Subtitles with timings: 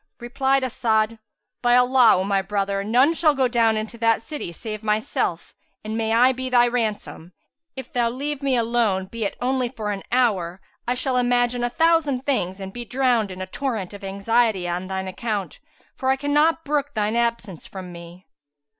[0.19, 1.19] Replied As'ad,
[1.61, 5.95] "By Allah, O my brother, none shall go down into that city save myself, and
[5.95, 7.33] may I be thy ransom!
[7.75, 11.69] If thou leave me alone, be it only for an hour, I shall imagine a
[11.69, 15.59] thousand things and be drowned in a torrent of anxiety on shine account,
[15.95, 18.25] for I cannot brook shine absence from me."